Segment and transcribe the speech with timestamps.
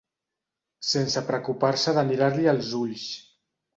[0.91, 3.05] Sense preocupar-se de mirar-li els ulls.